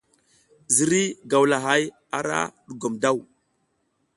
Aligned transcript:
Ziriy 0.75 1.07
gawlahay 1.31 1.83
ara 2.17 2.39
ɗugom 2.67 2.95
daw. 3.03 3.17